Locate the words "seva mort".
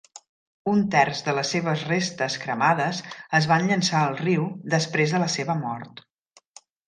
5.37-6.05